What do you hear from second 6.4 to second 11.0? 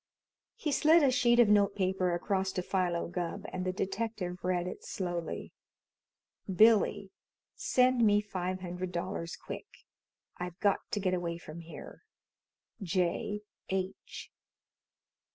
Billy: Send me five hundred dollars quick. I've got to